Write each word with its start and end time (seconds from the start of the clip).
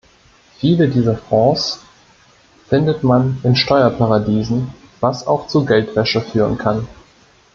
Viele 0.57 0.89
dieser 0.89 1.15
Fonds 1.15 1.79
findet 2.67 3.03
man 3.03 3.37
in 3.43 3.55
Steuerparadiesen, 3.55 4.73
was 4.99 5.27
auch 5.27 5.45
zu 5.45 5.63
Geldwäsche 5.63 6.21
führen 6.21 6.57
kann. 6.57 6.87